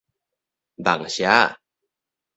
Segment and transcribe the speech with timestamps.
[0.77, 1.59] 網社仔